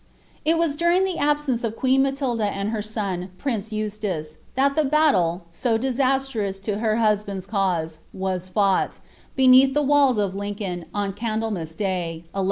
[0.43, 4.75] It was during the absence of queen Matilda and her son, prince Eub tace, that
[4.75, 8.97] the ^ttle, so disastrous to her husband's cause, was fouffht,
[9.35, 12.31] beneath the walls of Lincoln, on Candlemas day, 1141.